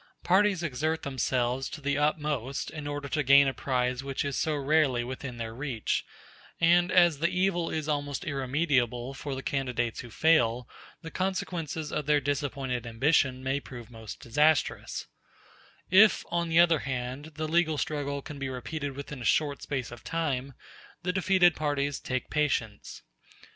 [0.23, 4.55] Parties exert themselves to the utmost in order to gain a prize which is so
[4.55, 6.03] rarely within their reach;
[6.59, 10.67] and as the evil is almost irremediable for the candidates who fail,
[11.03, 15.05] the consequences of their disappointed ambition may prove most disastrous;
[15.91, 19.91] if, on the other hand, the legal struggle can be repeated within a short space
[19.91, 20.55] of time,
[21.03, 23.03] the defeated parties take patience.